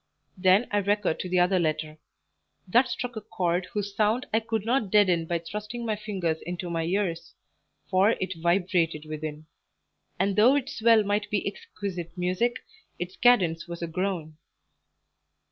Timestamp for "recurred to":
0.79-1.29